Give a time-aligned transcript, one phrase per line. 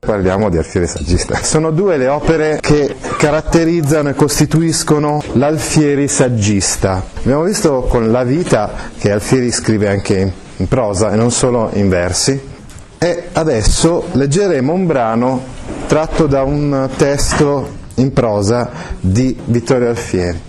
[0.00, 1.42] Parliamo di Alfieri Saggista.
[1.42, 7.02] Sono due le opere che caratterizzano e costituiscono l'Alfieri Saggista.
[7.18, 11.88] Abbiamo visto con La vita che Alfieri scrive anche in prosa e non solo in
[11.88, 12.40] versi.
[12.96, 15.44] E adesso leggeremo un brano
[15.88, 18.70] tratto da un testo in prosa
[19.00, 20.40] di Vittorio Alfieri.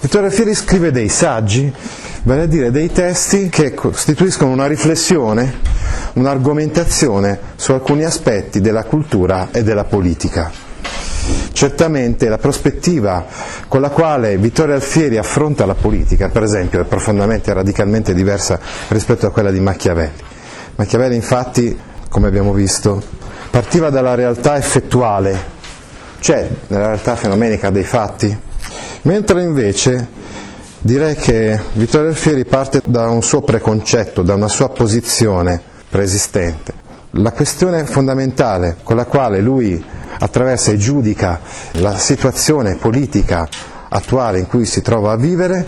[0.00, 1.72] Vittorio Alfieri scrive dei saggi,
[2.26, 5.60] vale a dire dei testi che costituiscono una riflessione,
[6.14, 10.50] un'argomentazione su alcuni aspetti della cultura e della politica.
[11.52, 13.24] Certamente la prospettiva
[13.68, 18.58] con la quale Vittorio Alfieri affronta la politica, per esempio, è profondamente e radicalmente diversa
[18.88, 20.24] rispetto a quella di Machiavelli.
[20.74, 23.00] Machiavelli infatti, come abbiamo visto,
[23.50, 25.40] partiva dalla realtà effettuale,
[26.18, 28.36] cioè nella realtà fenomenica dei fatti,
[29.02, 30.24] mentre invece
[30.80, 36.84] direi che Vittorio Alfieri parte da un suo preconcetto, da una sua posizione preesistente.
[37.12, 39.82] La questione fondamentale con la quale lui
[40.18, 41.40] attraversa e giudica
[41.72, 43.48] la situazione politica
[43.88, 45.64] attuale in cui si trova a vivere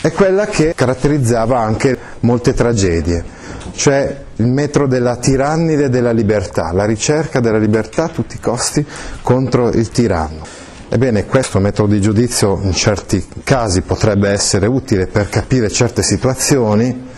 [0.00, 3.24] è quella che caratterizzava anche molte tragedie,
[3.72, 8.86] cioè il metro della tirannide della libertà, la ricerca della libertà a tutti i costi
[9.22, 10.57] contro il tiranno.
[10.90, 17.08] Ebbene, questo metodo di giudizio in certi casi potrebbe essere utile per capire certe situazioni,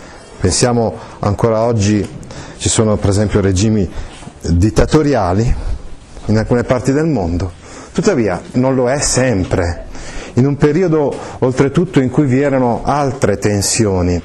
[0.41, 2.05] pensiamo ancora oggi
[2.57, 3.89] ci sono per esempio regimi
[4.41, 5.55] dittatoriali
[6.25, 7.49] in alcune parti del mondo,
[7.93, 9.85] tuttavia non lo è sempre.
[10.33, 14.21] In un periodo oltretutto in cui vi erano altre tensioni,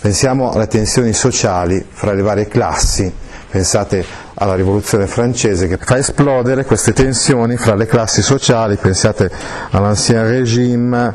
[0.00, 3.12] pensiamo alle tensioni sociali fra le varie classi,
[3.50, 4.04] pensate
[4.42, 9.30] alla rivoluzione francese che fa esplodere queste tensioni fra le classi sociali, pensate
[9.70, 11.14] all'ancien regime,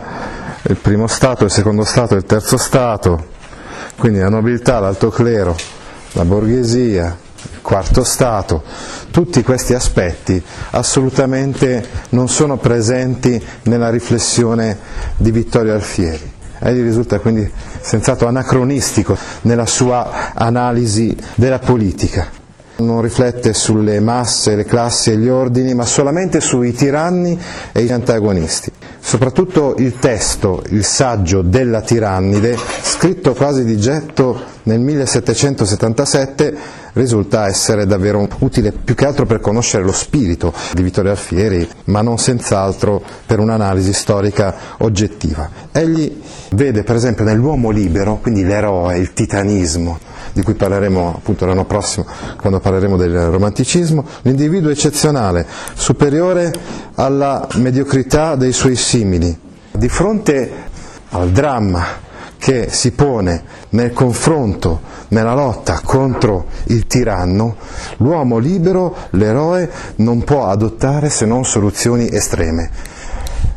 [0.61, 3.29] il primo Stato, il secondo Stato, il terzo Stato,
[3.97, 5.55] quindi la nobiltà, l'alto clero,
[6.11, 7.17] la borghesia,
[7.51, 8.61] il quarto Stato,
[9.09, 10.41] tutti questi aspetti
[10.71, 14.77] assolutamente non sono presenti nella riflessione
[15.17, 16.33] di Vittorio Alfieri.
[16.59, 22.43] Egli risulta quindi senz'altro anacronistico nella sua analisi della politica.
[22.77, 27.39] Non riflette sulle masse, le classi e gli ordini, ma solamente sui tiranni
[27.71, 28.71] e gli antagonisti.
[28.99, 36.57] Soprattutto il testo, il saggio della tirannide, scritto quasi di getto nel 1777,
[36.93, 42.01] risulta essere davvero utile più che altro per conoscere lo spirito di Vittorio Alfieri, ma
[42.01, 45.49] non senz'altro per un'analisi storica oggettiva.
[45.71, 46.21] Egli
[46.51, 49.99] vede per esempio nell'uomo libero, quindi l'eroe, il titanismo,
[50.35, 52.05] di cui parleremo appunto l'anno prossimo
[52.37, 56.53] quando parleremo del romanticismo, l'individuo eccezionale, superiore
[56.95, 59.39] alla mediocrità dei suoi simili.
[59.71, 60.51] Di fronte
[61.11, 61.85] al dramma
[62.37, 67.55] che si pone nel confronto, nella lotta contro il tiranno,
[67.97, 72.69] l'uomo libero, l'eroe, non può adottare se non soluzioni estreme.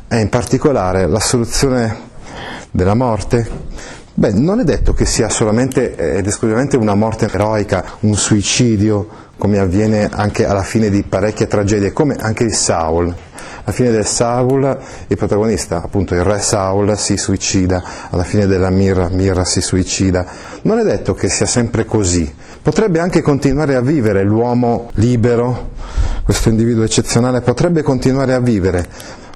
[0.06, 2.06] E in particolare la soluzione
[2.70, 3.66] della morte
[4.18, 9.06] Beh, non è detto che sia solamente ed esclusivamente una morte eroica, un suicidio,
[9.38, 13.04] come avviene anche alla fine di parecchie tragedie, come anche il Saul.
[13.04, 14.76] Alla fine del Saul
[15.06, 17.80] il protagonista, appunto il re Saul, si suicida,
[18.10, 20.26] alla fine della Mira, Mira si suicida.
[20.62, 22.28] Non è detto che sia sempre così.
[22.60, 25.70] Potrebbe anche continuare a vivere l'uomo libero,
[26.24, 28.84] questo individuo eccezionale, potrebbe continuare a vivere,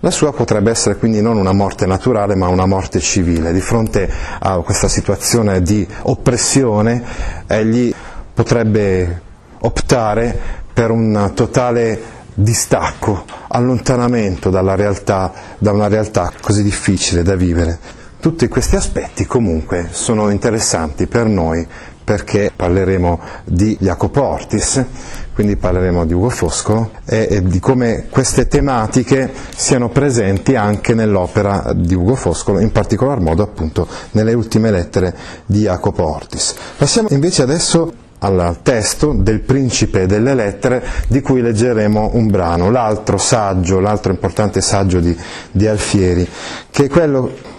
[0.05, 3.53] la sua potrebbe essere quindi non una morte naturale ma una morte civile.
[3.53, 7.03] Di fronte a questa situazione di oppressione
[7.47, 7.95] egli
[8.35, 9.21] potrebbe
[9.61, 10.37] optare
[10.73, 17.79] per un totale distacco, allontanamento dalla realtà, da una realtà così difficile da vivere.
[18.19, 21.65] Tutti questi aspetti comunque sono interessanti per noi
[22.03, 24.85] perché parleremo di Jacopo Ortis,
[25.35, 31.73] quindi parleremo di Ugo Foscolo e, e, di come queste tematiche siano presenti anche nell'opera
[31.75, 35.15] di Ugo Foscolo, in particolar modo appunto nelle ultime lettere
[35.47, 36.55] di Jacopo Ortis.
[36.77, 37.93] Passiamo invece adesso
[38.23, 44.61] al testo del Principe delle Lettere di cui leggeremo un brano, l'altro saggio, l'altro importante
[44.61, 45.17] saggio di,
[45.51, 46.29] di Alfieri,
[46.71, 47.51] che è quello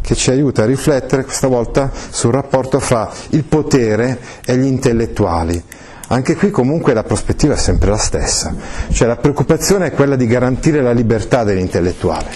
[0.00, 5.62] che ci aiuta a riflettere questa volta sul rapporto fra il potere e gli intellettuali.
[6.10, 8.54] Anche qui comunque la prospettiva è sempre la stessa,
[8.90, 12.30] cioè la preoccupazione è quella di garantire la libertà dell'intellettuale.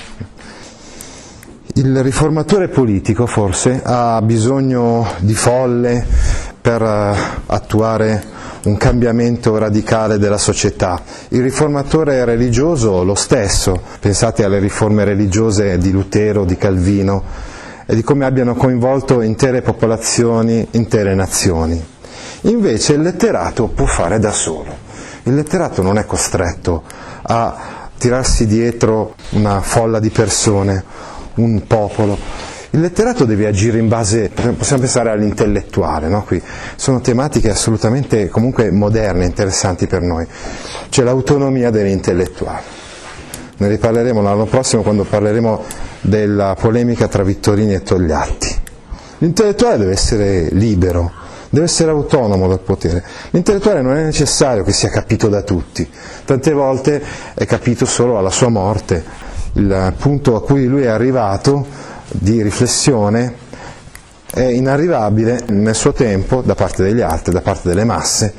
[1.75, 6.05] Il riformatore politico forse ha bisogno di folle
[6.61, 7.17] per eh,
[7.47, 8.23] attuare
[8.65, 11.01] un cambiamento radicale della società.
[11.29, 17.23] Il riformatore religioso lo stesso, pensate alle riforme religiose di Lutero, di Calvino
[17.87, 21.92] e di come abbiano coinvolto intere popolazioni, intere nazioni.
[22.43, 24.75] Invece il letterato può fare da solo.
[25.25, 26.83] Il letterato non è costretto
[27.23, 30.83] a tirarsi dietro una folla di persone,
[31.35, 32.19] un popolo.
[32.71, 36.27] Il letterato deve agire in base, possiamo pensare all'intellettuale, no?
[36.75, 40.27] Sono tematiche assolutamente comunque moderne, interessanti per noi.
[40.89, 42.63] C'è l'autonomia dell'intellettuale.
[43.59, 45.63] Ne riparleremo l'anno prossimo quando parleremo
[46.01, 48.61] della polemica tra Vittorini e Togliatti.
[49.19, 51.13] L'intellettuale deve essere libero,
[51.53, 53.05] deve essere autonomo dal potere.
[53.31, 55.87] L'intellettuale non è necessario che sia capito da tutti,
[56.25, 57.03] tante volte
[57.35, 59.05] è capito solo alla sua morte.
[59.55, 61.67] Il punto a cui lui è arrivato
[62.09, 63.35] di riflessione
[64.33, 68.33] è inarrivabile nel suo tempo da parte degli altri, da parte delle masse,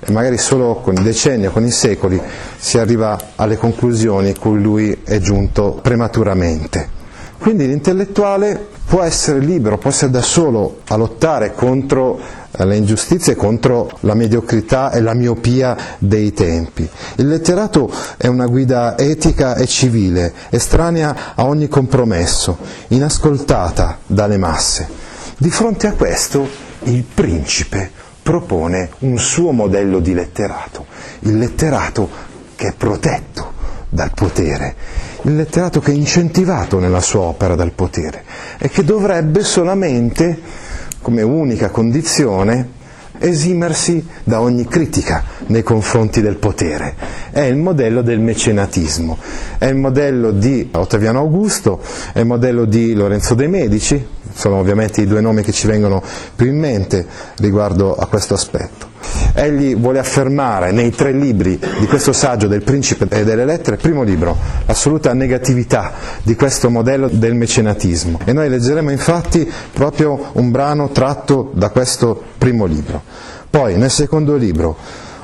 [0.00, 2.20] e magari solo con i decenni o con i secoli
[2.56, 6.96] si arriva alle conclusioni a cui lui è giunto prematuramente.
[7.38, 12.18] Quindi l'intellettuale può essere libero, può essere da solo a lottare contro
[12.64, 16.88] le ingiustizie contro la mediocrità e la miopia dei tempi.
[17.16, 22.58] Il letterato è una guida etica e civile, estranea a ogni compromesso,
[22.88, 24.88] inascoltata dalle masse.
[25.36, 26.48] Di fronte a questo
[26.84, 27.90] il principe
[28.22, 30.86] propone un suo modello di letterato,
[31.20, 32.08] il letterato
[32.56, 33.52] che è protetto
[33.88, 34.74] dal potere,
[35.22, 38.24] il letterato che è incentivato nella sua opera dal potere
[38.58, 40.66] e che dovrebbe solamente
[41.00, 42.76] come unica condizione
[43.20, 46.94] esimersi da ogni critica nei confronti del potere.
[47.30, 49.18] È il modello del mecenatismo,
[49.58, 51.80] è il modello di Ottaviano Augusto,
[52.12, 56.02] è il modello di Lorenzo de' Medici, sono ovviamente i due nomi che ci vengono
[56.34, 57.06] più in mente
[57.38, 58.96] riguardo a questo aspetto.
[59.38, 64.02] Egli vuole affermare nei tre libri di questo saggio del principe e delle lettere, primo
[64.02, 64.36] libro,
[64.66, 65.92] l'assoluta negatività
[66.24, 68.18] di questo modello del mecenatismo.
[68.24, 73.00] E noi leggeremo infatti proprio un brano tratto da questo primo libro.
[73.48, 74.76] Poi nel secondo libro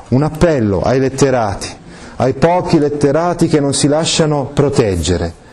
[0.09, 1.67] un appello ai letterati,
[2.15, 5.43] ai pochi letterati che non si lasciano proteggere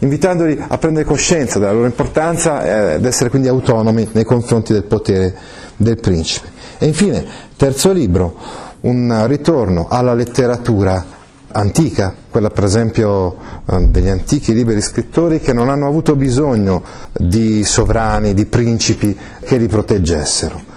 [0.00, 5.34] invitandoli a prendere coscienza della loro importanza ed essere quindi autonomi nei confronti del potere
[5.76, 6.53] del principe.
[6.78, 7.24] E infine,
[7.56, 8.36] terzo libro,
[8.80, 11.04] un ritorno alla letteratura
[11.52, 13.36] antica, quella per esempio
[13.70, 16.82] eh, degli antichi liberi scrittori che non hanno avuto bisogno
[17.12, 20.72] di sovrani, di principi che li proteggessero.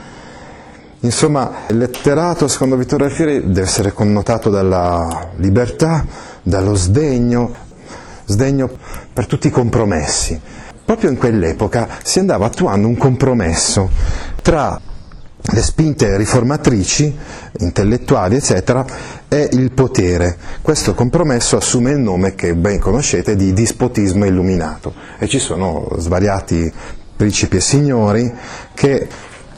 [1.02, 6.06] Insomma, il letterato, secondo Vittorio Alfieri, deve essere connotato dalla libertà,
[6.42, 7.54] dallo sdegno,
[8.26, 8.70] sdegno
[9.14, 10.40] per tutti i compromessi.
[10.84, 13.90] Proprio in quell'epoca si andava attuando un compromesso
[14.42, 14.80] tra
[15.40, 17.16] le spinte riformatrici,
[17.60, 18.86] intellettuali, eccetera,
[19.28, 20.38] è il potere.
[20.62, 24.94] Questo compromesso assume il nome che ben conoscete di dispotismo illuminato.
[25.18, 26.72] E ci sono svariati
[27.16, 28.32] principi e signori
[28.74, 29.08] che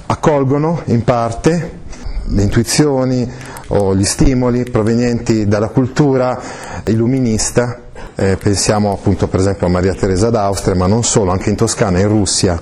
[0.05, 1.77] accolgono in parte
[2.23, 3.29] le intuizioni
[3.67, 6.39] o gli stimoli provenienti dalla cultura
[6.85, 7.81] illuminista,
[8.15, 11.99] eh, pensiamo appunto per esempio a Maria Teresa d'Austria, ma non solo, anche in Toscana
[11.99, 12.59] in Russia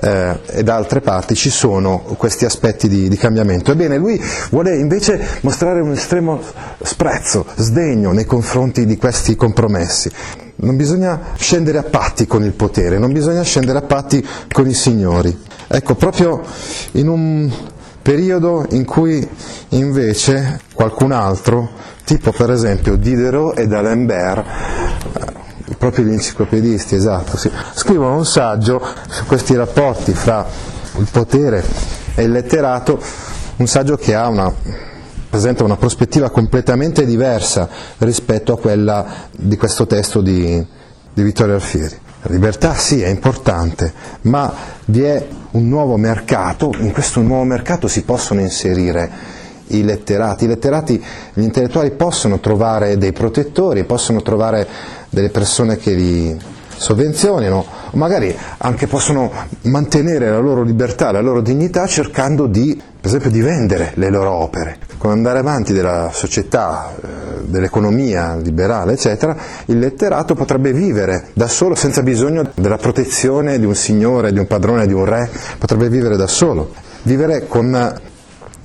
[0.00, 3.72] eh, e da altre parti ci sono questi aspetti di, di, cambiamento.
[3.72, 6.40] Ebbene, lui vuole invece mostrare un estremo
[6.82, 10.10] sprezzo, sdegno nei confronti di questi compromessi.
[10.56, 14.74] Non bisogna scendere a patti con il potere, non bisogna scendere a patti con i
[14.74, 15.36] signori.
[15.66, 16.42] Ecco, proprio
[16.92, 17.50] in un
[18.02, 19.26] periodo in cui
[19.70, 21.68] invece qualcun altro,
[22.04, 24.44] tipo per esempio Diderot e D'Alembert,
[25.78, 27.50] proprio gli enciclopedisti, esatto, sì.
[27.74, 30.44] scrivono un saggio su questi rapporti fra
[30.98, 31.64] il potere
[32.14, 33.00] e il letterato,
[33.56, 34.52] un saggio che una,
[35.30, 37.68] presenta una prospettiva completamente diversa
[37.98, 40.66] rispetto a quella di questo testo di,
[41.12, 41.96] di Vittorio Alfieri.
[42.22, 43.92] La libertà sì è importante,
[44.22, 44.52] ma
[44.86, 49.36] vi è un nuovo mercato, in questo nuovo mercato si possono inserire
[49.68, 50.44] i letterati.
[50.44, 51.04] I letterati,
[51.34, 54.66] gli intellettuali possono trovare dei protettori, possono trovare
[55.10, 56.36] delle persone che li
[56.78, 59.30] sovvenzionino, o magari anche possono
[59.62, 64.30] mantenere la loro libertà, la loro dignità cercando di, per esempio, di vendere le loro
[64.30, 64.78] opere.
[64.96, 67.06] Con andare avanti della società, eh,
[67.44, 69.36] dell'economia liberale, eccetera,
[69.66, 74.46] il letterato potrebbe vivere da solo senza bisogno della protezione di un signore, di un
[74.46, 76.72] padrone, di un re, potrebbe vivere da solo,
[77.02, 78.00] vivere con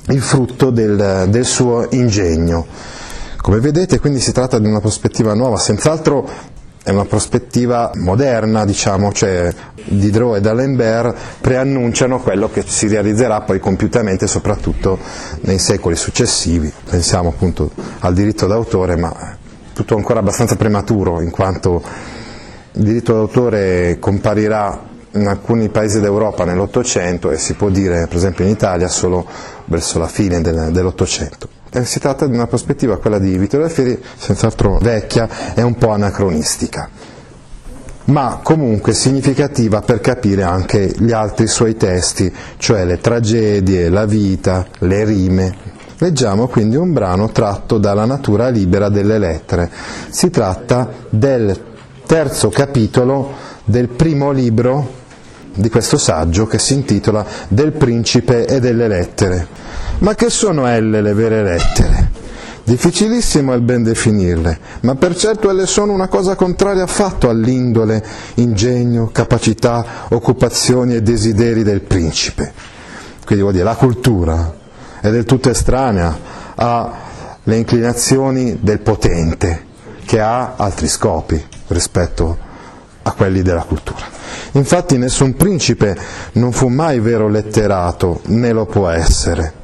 [0.07, 2.65] il frutto del, del suo ingegno.
[3.43, 6.25] Come vedete quindi si tratta di una prospettiva nuova, senz'altro
[6.81, 13.59] è una prospettiva moderna, diciamo, cioè Diderot e D'Alembert preannunciano quello che si realizzerà poi
[13.59, 14.97] compiutamente soprattutto
[15.41, 16.71] nei secoli successivi.
[16.89, 19.35] Pensiamo appunto al diritto d'autore, ma
[19.73, 21.83] tutto ancora abbastanza prematuro in quanto
[22.71, 24.83] il diritto d'autore comparirà
[25.15, 29.27] in alcuni paesi d'Europa nell'Ottocento e si può dire per esempio in Italia solo
[29.65, 31.62] verso la fine del, dell'Ottocento.
[31.82, 36.88] Si tratta di una prospettiva, quella di Vittorio Alfieri, senz'altro vecchia e un po' anacronistica,
[38.06, 44.68] ma comunque significativa per capire anche gli altri suoi testi, cioè le tragedie, la vita,
[44.80, 45.56] le rime.
[45.98, 49.72] Leggiamo quindi un brano tratto dalla natura libera delle lettere.
[50.10, 51.58] Si tratta del
[52.06, 53.32] terzo capitolo
[53.63, 55.01] del primo libro
[55.56, 59.48] di questo saggio che si intitola Del principe e delle lettere.
[60.03, 62.12] Ma che sono elle le vere lettere?
[62.65, 68.03] Difficilissimo è il ben definirle, ma per certo elle sono una cosa contraria affatto all'indole,
[68.36, 72.51] ingegno, capacità, occupazioni e desideri del principe.
[73.24, 74.53] Quindi vuol dire la cultura
[75.00, 76.19] è del tutto estranea
[76.55, 79.67] alle inclinazioni del potente,
[80.03, 82.38] che ha altri scopi rispetto
[83.03, 84.03] a quelli della cultura.
[84.51, 85.98] Infatti nessun principe
[86.33, 89.62] non fu mai vero letterato, né lo può essere.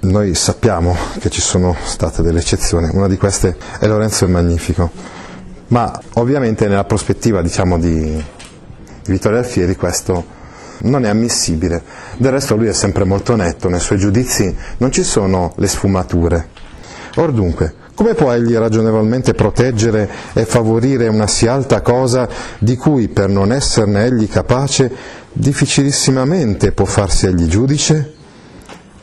[0.00, 4.90] Noi sappiamo che ci sono state delle eccezioni, una di queste è Lorenzo il Magnifico,
[5.68, 8.22] ma ovviamente nella prospettiva diciamo, di,
[9.06, 10.24] Vittorio Alfieri questo
[10.82, 11.82] non è ammissibile.
[12.18, 16.48] Del resto lui è sempre molto netto, nei suoi giudizi non ci sono le sfumature.
[17.16, 23.08] Or dunque, come può egli ragionevolmente proteggere e favorire una sì alta cosa di cui,
[23.08, 24.92] per non esserne egli capace,
[25.32, 28.15] difficilissimamente può farsi egli giudice?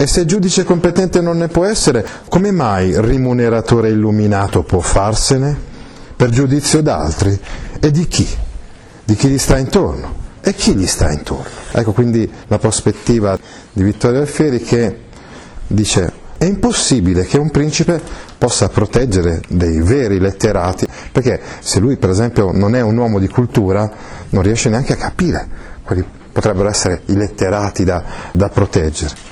[0.03, 5.57] E se giudice competente non ne può essere, come mai rimuneratore illuminato può farsene?
[6.13, 7.39] Per giudizio d'altri?
[7.79, 8.27] E di chi?
[9.05, 10.13] Di chi gli sta intorno?
[10.41, 11.47] E chi gli sta intorno?
[11.71, 13.39] Ecco quindi la prospettiva
[13.71, 15.03] di Vittorio Alfieri che
[15.67, 18.01] dice è impossibile che un principe
[18.37, 23.29] possa proteggere dei veri letterati, perché se lui per esempio non è un uomo di
[23.29, 23.89] cultura
[24.31, 25.47] non riesce neanche a capire
[25.81, 29.31] quali potrebbero essere i letterati da, da proteggere.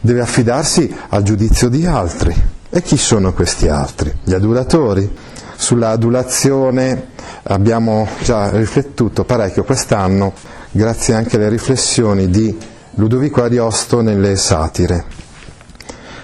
[0.00, 2.34] Deve affidarsi al giudizio di altri.
[2.68, 4.12] E chi sono questi altri?
[4.22, 5.10] Gli adulatori?
[5.56, 7.08] Sulla adulazione
[7.44, 10.34] abbiamo già riflettuto parecchio quest'anno,
[10.70, 12.56] grazie anche alle riflessioni di
[12.96, 15.25] Ludovico Ariosto nelle satire.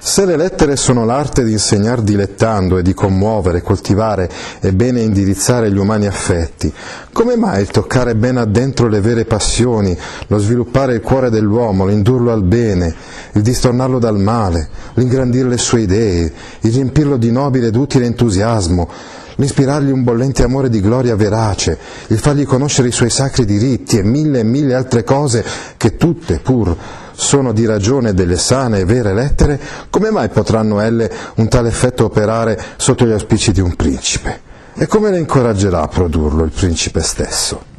[0.04, 4.28] Se le lettere sono l'arte di insegnar dilettando e di commuovere, coltivare
[4.58, 6.72] e bene indirizzare gli umani affetti,
[7.12, 12.32] come mai il toccare ben addentro le vere passioni, lo sviluppare il cuore dell'uomo, l'indurlo
[12.32, 12.92] al bene,
[13.34, 16.32] il distornarlo dal male, l'ingrandire le sue idee,
[16.62, 18.88] il riempirlo di nobile ed utile entusiasmo,
[19.36, 21.78] l'ispirargli un bollente amore di gloria verace,
[22.08, 25.44] il fargli conoscere i suoi sacri diritti e mille e mille altre cose
[25.76, 26.76] che tutte, pur
[27.12, 32.04] sono di ragione delle sane e vere lettere, come mai potranno elle un tale effetto
[32.04, 34.50] operare sotto gli auspici di un principe?
[34.74, 37.70] E come le incoraggerà a produrlo il principe stesso?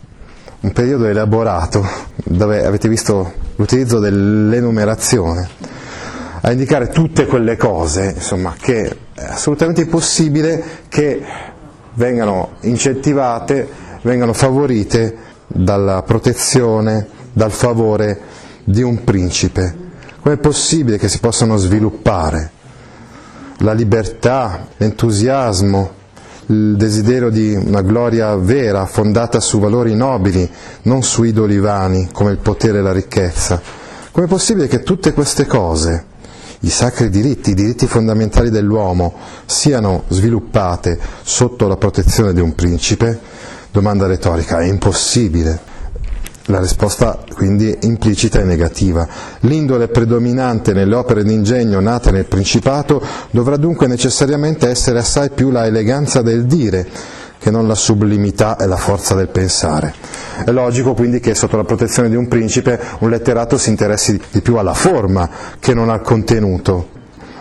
[0.61, 1.85] Un periodo elaborato
[2.15, 5.49] dove avete visto l'utilizzo dell'enumerazione
[6.45, 11.23] a indicare tutte quelle cose insomma, che è assolutamente impossibile che
[11.93, 13.67] vengano incentivate,
[14.01, 18.19] vengano favorite dalla protezione, dal favore
[18.63, 19.75] di un principe.
[20.21, 22.51] Com'è possibile che si possano sviluppare
[23.57, 26.01] la libertà, l'entusiasmo,
[26.47, 30.49] il desiderio di una gloria vera, fondata su valori nobili,
[30.83, 33.61] non su idoli vani come il potere e la ricchezza?
[34.11, 36.05] Com'è possibile che tutte queste cose,
[36.59, 39.13] i sacri diritti, i diritti fondamentali dell'uomo,
[39.45, 43.19] siano sviluppate sotto la protezione di un principe?
[43.71, 45.71] Domanda retorica, è impossibile.
[46.47, 49.07] La risposta quindi è implicita e negativa.
[49.41, 55.65] L'indole predominante nelle opere d'ingegno nate nel Principato dovrà dunque necessariamente essere assai più la
[55.65, 56.85] eleganza del dire
[57.39, 59.93] che non la sublimità e la forza del pensare.
[60.45, 64.41] È logico quindi che sotto la protezione di un principe un letterato si interessi di
[64.41, 66.92] più alla forma che non al contenuto.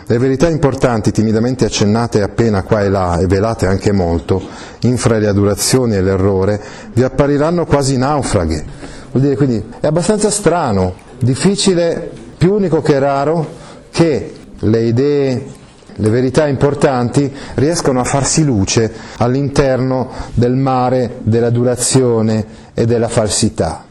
[0.05, 4.41] Le verità importanti, timidamente accennate appena qua e là e velate anche molto,
[4.81, 6.61] infra le adulazioni e l'errore,
[6.93, 13.47] vi appariranno quasi naufraghe Vuol dire quindi è abbastanza strano, difficile, più unico che raro
[13.91, 15.45] che le idee,
[15.93, 23.85] le verità importanti riescano a farsi luce all'interno del mare dell'adulazione e della falsità.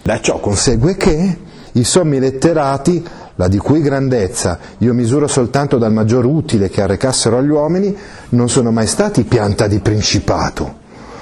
[0.00, 1.36] Da ciò consegue che
[1.72, 3.04] i sommi letterati
[3.36, 7.96] la di cui grandezza io misuro soltanto dal maggior utile che arrecassero agli uomini,
[8.30, 10.74] non sono mai stati pianta di principato,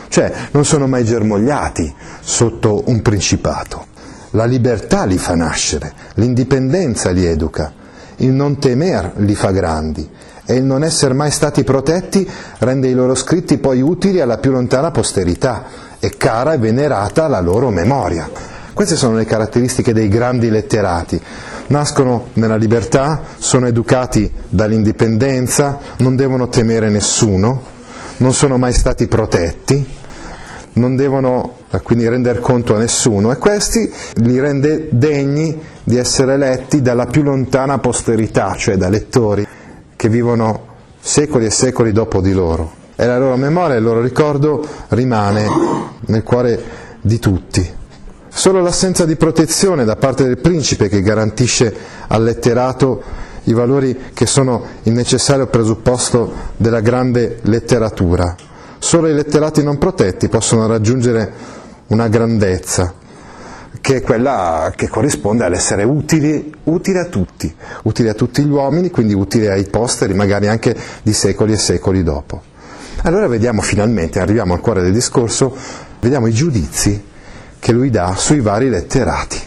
[0.08, 3.86] cioè non sono mai germogliati sotto un principato.
[4.30, 7.72] La libertà li fa nascere, l'indipendenza li educa,
[8.16, 10.08] il non temer li fa grandi
[10.44, 14.50] e il non essere mai stati protetti rende i loro scritti poi utili alla più
[14.50, 15.64] lontana posterità
[16.00, 18.28] e cara e venerata la loro memoria.
[18.72, 21.20] Queste sono le caratteristiche dei grandi letterati.
[21.70, 27.62] Nascono nella libertà, sono educati dall'indipendenza, non devono temere nessuno,
[28.16, 29.86] non sono mai stati protetti,
[30.72, 36.82] non devono quindi rendere conto a nessuno e questi li rende degni di essere letti
[36.82, 39.46] dalla più lontana posterità, cioè da lettori
[39.94, 40.66] che vivono
[40.98, 42.78] secoli e secoli dopo di loro.
[42.96, 45.46] E la loro memoria, il loro ricordo rimane
[46.06, 46.62] nel cuore
[47.00, 47.78] di tutti.
[48.32, 51.74] Solo l'assenza di protezione da parte del principe che garantisce
[52.06, 53.02] al letterato
[53.44, 58.34] i valori che sono il necessario presupposto della grande letteratura.
[58.78, 61.32] Solo i letterati non protetti possono raggiungere
[61.88, 62.94] una grandezza,
[63.80, 68.90] che è quella che corrisponde all'essere utili, utili a tutti, utili a tutti gli uomini,
[68.90, 72.40] quindi utili ai posteri, magari anche di secoli e secoli dopo.
[73.02, 75.54] Allora vediamo finalmente, arriviamo al cuore del discorso,
[76.00, 77.08] vediamo i giudizi
[77.60, 79.38] che lui dà sui vari letterati.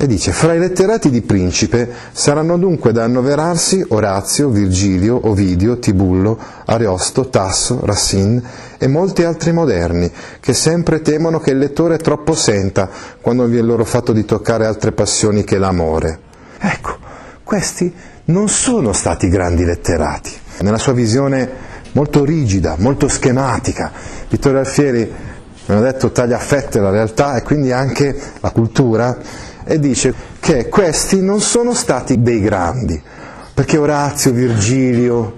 [0.00, 6.38] E dice, fra i letterati di principe saranno dunque da annoverarsi Orazio, Virgilio, Ovidio, Tibullo,
[6.66, 8.40] Ariosto, Tasso, Racine
[8.78, 10.08] e molti altri moderni,
[10.38, 12.88] che sempre temono che il lettore troppo senta
[13.20, 16.20] quando vi è loro fatto di toccare altre passioni che l'amore.
[16.60, 16.96] Ecco,
[17.42, 17.92] questi
[18.26, 20.30] non sono stati grandi letterati.
[20.60, 21.50] Nella sua visione
[21.92, 23.90] molto rigida, molto schematica,
[24.28, 25.12] Vittorio Alfieri,
[25.68, 29.16] abbiamo detto, taglia a fette la realtà e quindi anche la cultura,
[29.64, 33.00] e dice che questi non sono stati dei grandi,
[33.52, 35.34] perché Orazio, Virgilio,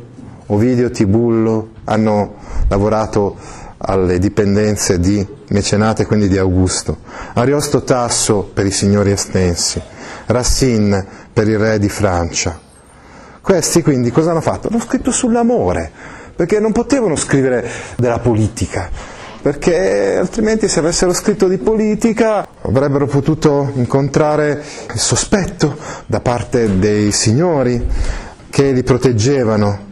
[0.46, 2.34] Ovidio, Tibullo hanno
[2.68, 3.36] lavorato
[3.78, 6.98] alle dipendenze di Mecenate, quindi di Augusto,
[7.32, 9.82] Ariosto Tasso per i signori estensi,
[10.26, 12.56] Racine per il re di Francia.
[13.40, 14.68] Questi quindi cosa hanno fatto?
[14.68, 15.90] Hanno scritto sull'amore,
[16.36, 23.72] perché non potevano scrivere della politica, perché altrimenti se avessero scritto di politica avrebbero potuto
[23.74, 27.86] incontrare il sospetto da parte dei signori
[28.50, 29.88] che li proteggevano,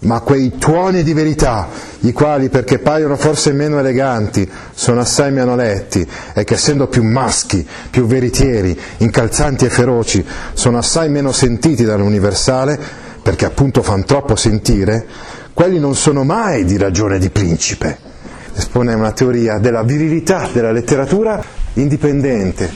[0.00, 1.68] ma quei tuoni di verità,
[2.00, 7.04] i quali perché paiono forse meno eleganti, sono assai meno letti e che essendo più
[7.04, 12.78] maschi, più veritieri, incalzanti e feroci, sono assai meno sentiti dall'universale,
[13.22, 15.06] perché appunto fan troppo sentire,
[15.52, 18.12] quelli non sono mai di ragione di principe
[18.54, 21.42] espone una teoria della virilità della letteratura
[21.74, 22.70] indipendente,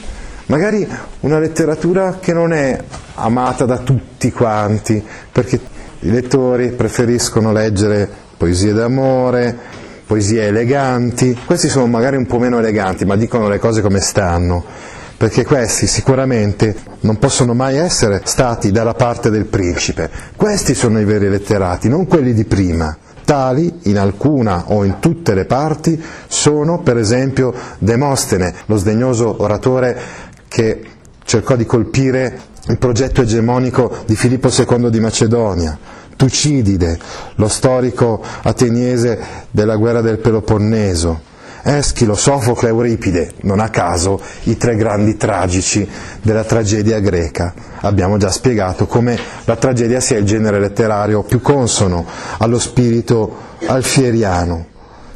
[0.47, 0.87] magari
[1.21, 2.77] una letteratura che non è
[3.15, 5.59] amata da tutti quanti, perché
[6.01, 9.57] i lettori preferiscono leggere poesie d'amore,
[10.05, 14.63] poesie eleganti, questi sono magari un po' meno eleganti, ma dicono le cose come stanno,
[15.17, 21.05] perché questi sicuramente non possono mai essere stati dalla parte del principe, questi sono i
[21.05, 22.97] veri letterati, non quelli di prima.
[23.29, 29.95] Tali, in alcuna o in tutte le parti, sono per esempio Demostene, lo sdegnoso oratore
[30.47, 30.83] che
[31.25, 32.39] cercò di colpire
[32.69, 35.77] il progetto egemonico di Filippo II di Macedonia,
[36.15, 36.97] Tucidide,
[37.35, 39.19] lo storico ateniese
[39.51, 41.21] della guerra del Peloponneso,
[41.63, 45.87] Eschilo, Sofocle Euripide, non a caso i tre grandi tragici
[46.21, 47.53] della tragedia greca.
[47.81, 52.05] Abbiamo già spiegato come la tragedia sia il genere letterario più consono
[52.37, 54.65] allo spirito alfieriano.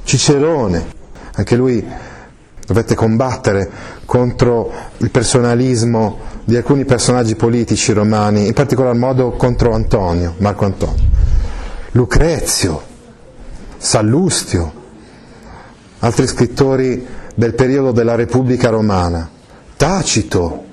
[0.03, 0.85] Cicerone,
[1.35, 1.85] anche lui
[2.65, 3.69] dovette combattere
[4.05, 11.11] contro il personalismo di alcuni personaggi politici romani, in particolar modo contro Antonio, Marco Antonio.
[11.91, 12.81] Lucrezio,
[13.77, 14.81] Sallustio,
[16.03, 19.29] altri scrittori del periodo della Repubblica Romana,
[19.77, 20.65] Tacito,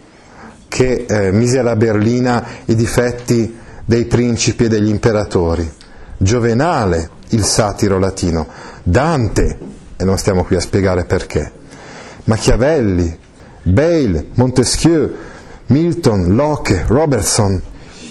[0.66, 5.68] che eh, mise alla berlina i difetti dei principi e degli imperatori,
[6.16, 8.46] Giovenale, il satiro latino,
[8.82, 9.58] Dante,
[9.96, 11.50] e non stiamo qui a spiegare perché,
[12.24, 13.16] Machiavelli,
[13.62, 15.14] Bale, Montesquieu,
[15.66, 17.60] Milton, Locke, Robertson,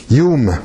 [0.07, 0.61] Hume.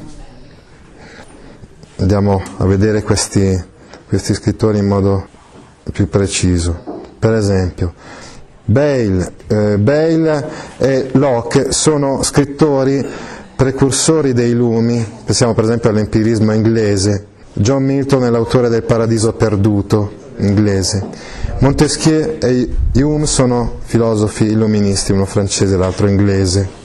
[1.96, 3.60] Andiamo a vedere questi,
[4.06, 5.32] questi scrittori in modo
[5.92, 7.02] più preciso.
[7.18, 7.94] Per esempio,
[8.64, 13.04] Bale, eh, Bale e Locke sono scrittori
[13.54, 17.26] precursori dei lumi, pensiamo per esempio all'empirismo inglese.
[17.52, 21.06] John Milton è l'autore del Paradiso perduto inglese.
[21.58, 26.82] Montesquieu e Hume sono filosofi illuministi, uno francese e l'altro inglese.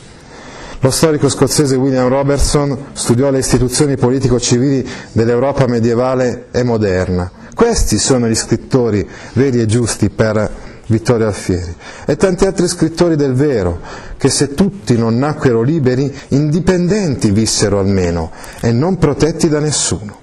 [0.81, 7.29] Lo storico scozzese William Robertson studiò le istituzioni politico-civili dell'Europa medievale e moderna.
[7.59, 10.49] Questi sono gli scrittori veri e giusti per
[10.87, 11.75] Vittorio Alfieri
[12.07, 13.81] e tanti altri scrittori del vero,
[14.17, 20.21] che se tutti non nacquero liberi, indipendenti vissero almeno e non protetti da nessuno.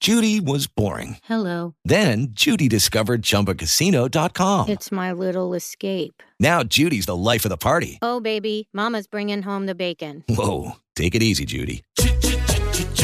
[0.00, 1.16] Judy was boring.
[1.28, 1.74] Hello.
[1.84, 4.68] Then Judy discovered ChumbaCasino.com.
[4.68, 6.20] It's my little escape.
[6.40, 7.98] Now Judy's the life of the party.
[8.02, 10.24] Oh, baby, Mama's bringing home the bacon.
[10.28, 11.84] Whoa, take it easy, Judy.